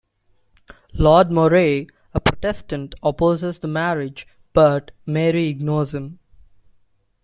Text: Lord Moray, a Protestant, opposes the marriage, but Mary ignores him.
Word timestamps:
Lord 0.93 1.29
Moray, 1.29 1.85
a 2.15 2.19
Protestant, 2.19 2.95
opposes 3.03 3.59
the 3.59 3.67
marriage, 3.67 4.27
but 4.51 4.89
Mary 5.05 5.47
ignores 5.47 5.93
him. 5.93 6.17